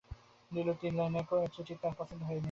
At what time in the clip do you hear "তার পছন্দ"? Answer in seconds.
1.81-2.21